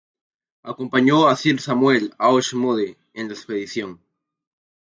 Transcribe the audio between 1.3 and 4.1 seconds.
Sir Samuel Auchmuty en la expedición.